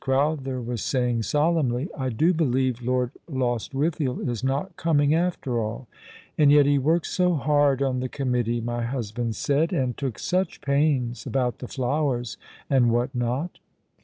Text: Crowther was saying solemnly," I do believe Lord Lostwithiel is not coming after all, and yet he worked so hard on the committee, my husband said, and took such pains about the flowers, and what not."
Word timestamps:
Crowther 0.03 0.59
was 0.59 0.81
saying 0.81 1.21
solemnly," 1.21 1.87
I 1.95 2.09
do 2.09 2.33
believe 2.33 2.81
Lord 2.81 3.11
Lostwithiel 3.29 4.27
is 4.27 4.43
not 4.43 4.75
coming 4.75 5.13
after 5.13 5.61
all, 5.61 5.87
and 6.39 6.51
yet 6.51 6.65
he 6.65 6.79
worked 6.79 7.05
so 7.05 7.35
hard 7.35 7.83
on 7.83 7.99
the 7.99 8.09
committee, 8.09 8.61
my 8.61 8.83
husband 8.83 9.35
said, 9.35 9.71
and 9.71 9.95
took 9.95 10.17
such 10.17 10.59
pains 10.61 11.27
about 11.27 11.59
the 11.59 11.67
flowers, 11.67 12.37
and 12.67 12.89
what 12.89 13.13
not." 13.13 13.59